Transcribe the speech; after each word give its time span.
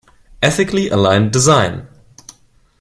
Ethically 0.41 0.89
Aligned 0.89 1.31
Design. 1.31 1.87